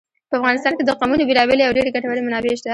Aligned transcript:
په 0.29 0.35
افغانستان 0.39 0.73
کې 0.75 0.83
د 0.85 0.91
قومونه 0.99 1.23
بېلابېلې 1.29 1.63
او 1.67 1.75
ډېرې 1.77 1.89
ګټورې 1.95 2.21
منابع 2.27 2.51
شته. 2.59 2.69